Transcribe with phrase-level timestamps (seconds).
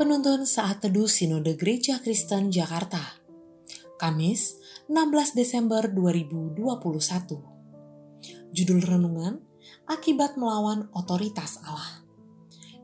[0.00, 3.20] Penuntun Saat Teduh Sinode Gereja Kristen Jakarta.
[4.00, 4.56] Kamis
[4.88, 6.56] 16 Desember 2021
[8.48, 9.44] Judul Renungan
[9.84, 12.00] Akibat Melawan Otoritas Allah.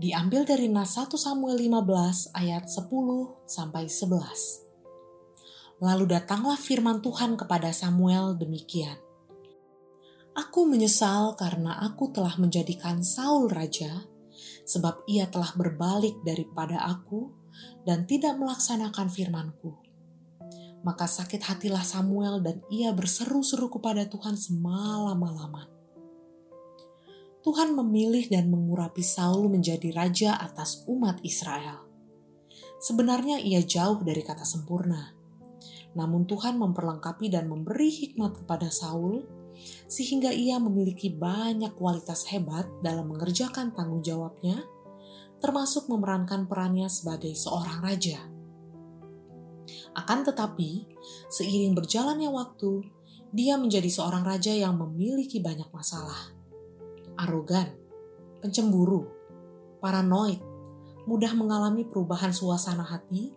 [0.00, 2.88] Diambil dari Nas 1 Samuel 15 ayat 10
[3.44, 8.96] sampai 11 Lalu datanglah firman Tuhan kepada Samuel demikian.
[10.32, 14.08] Aku menyesal karena aku telah menjadikan Saul raja
[14.66, 17.30] sebab ia telah berbalik daripada aku
[17.84, 19.76] dan tidak melaksanakan firmanku.
[20.82, 25.70] Maka sakit hatilah Samuel dan ia berseru-seru kepada Tuhan semalam-malaman.
[27.42, 31.86] Tuhan memilih dan mengurapi Saul menjadi raja atas umat Israel.
[32.78, 35.14] Sebenarnya ia jauh dari kata sempurna.
[35.94, 39.41] Namun Tuhan memperlengkapi dan memberi hikmat kepada Saul
[39.86, 44.64] sehingga ia memiliki banyak kualitas hebat dalam mengerjakan tanggung jawabnya,
[45.42, 48.18] termasuk memerankan perannya sebagai seorang raja.
[49.92, 50.88] Akan tetapi,
[51.28, 52.86] seiring berjalannya waktu,
[53.32, 56.32] dia menjadi seorang raja yang memiliki banyak masalah.
[57.16, 57.72] Arogan,
[58.40, 59.08] pencemburu,
[59.80, 60.40] paranoid,
[61.04, 63.34] mudah mengalami perubahan suasana hati,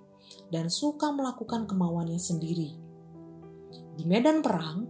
[0.49, 2.77] dan suka melakukan kemauannya sendiri.
[3.95, 4.84] Di medan perang,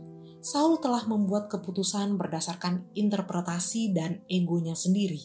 [0.46, 5.18] Saul telah membuat keputusan berdasarkan interpretasi dan egonya sendiri.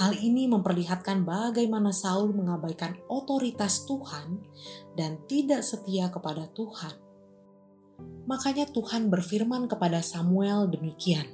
[0.00, 4.40] Hal ini memperlihatkan bagaimana Saul mengabaikan otoritas Tuhan
[4.96, 6.96] dan tidak setia kepada Tuhan.
[8.24, 11.28] Makanya Tuhan berfirman kepada Samuel demikian.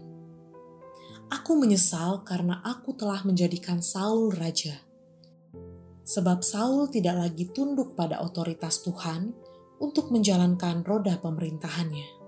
[1.31, 4.83] Aku menyesal karena aku telah menjadikan Saul raja.
[6.03, 9.31] Sebab Saul tidak lagi tunduk pada otoritas Tuhan
[9.79, 12.24] untuk menjalankan roda pemerintahannya.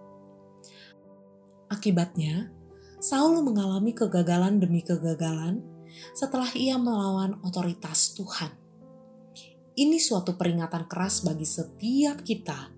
[1.66, 2.54] Akibatnya,
[3.02, 5.62] Saul mengalami kegagalan demi kegagalan
[6.14, 8.54] setelah ia melawan otoritas Tuhan.
[9.76, 12.72] Ini suatu peringatan keras bagi setiap kita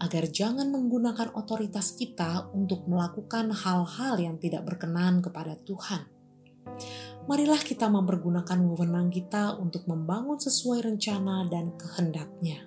[0.00, 6.08] agar jangan menggunakan otoritas kita untuk melakukan hal-hal yang tidak berkenan kepada Tuhan.
[7.28, 12.64] Marilah kita mempergunakan wewenang kita untuk membangun sesuai rencana dan kehendaknya.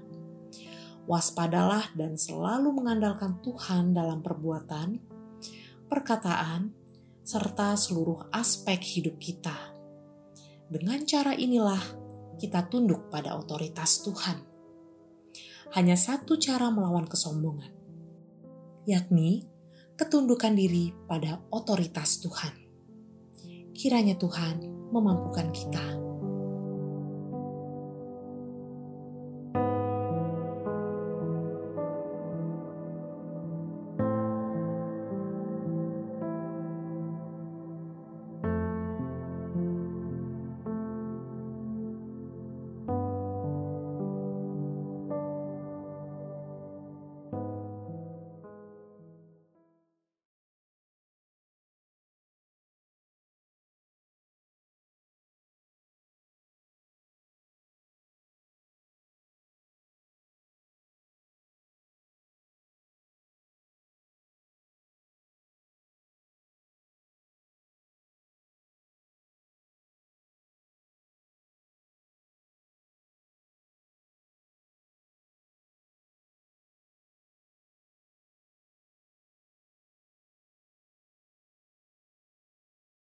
[1.04, 5.13] Waspadalah dan selalu mengandalkan Tuhan dalam perbuatan,
[5.94, 6.74] perkataan,
[7.22, 9.54] serta seluruh aspek hidup kita.
[10.66, 12.02] Dengan cara inilah
[12.42, 14.42] kita tunduk pada otoritas Tuhan.
[15.78, 17.70] Hanya satu cara melawan kesombongan,
[18.90, 19.46] yakni
[19.94, 22.54] ketundukan diri pada otoritas Tuhan.
[23.78, 26.03] Kiranya Tuhan memampukan kita.